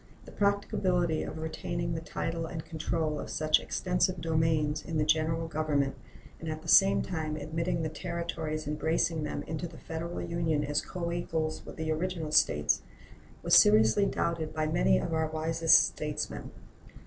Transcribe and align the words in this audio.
The 0.25 0.31
practicability 0.31 1.21
of 1.21 1.37
retaining 1.37 1.93
the 1.93 2.01
title 2.01 2.47
and 2.47 2.65
control 2.65 3.19
of 3.19 3.29
such 3.29 3.59
extensive 3.59 4.19
domains 4.19 4.83
in 4.83 4.97
the 4.97 5.05
General 5.05 5.47
Government, 5.47 5.93
and 6.39 6.49
at 6.49 6.63
the 6.63 6.67
same 6.67 7.03
time 7.03 7.35
admitting 7.35 7.83
the 7.83 7.87
Territories 7.89 8.65
embracing 8.65 9.21
them 9.25 9.43
into 9.43 9.67
the 9.67 9.77
Federal 9.77 10.19
Union 10.19 10.63
as 10.63 10.81
coequals 10.81 11.63
with 11.67 11.75
the 11.75 11.91
original 11.91 12.31
States, 12.31 12.81
was 13.43 13.55
seriously 13.55 14.07
doubted 14.07 14.55
by 14.55 14.65
many 14.65 14.97
of 14.97 15.13
our 15.13 15.27
wisest 15.27 15.79
statesmen. 15.85 16.49